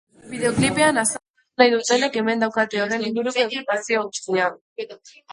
[0.29, 4.49] Bideoklipean azaldu nahi dutenek hemen daukate horren inguruko informazio guztia.